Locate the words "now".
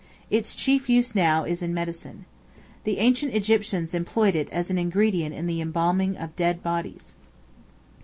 1.13-1.43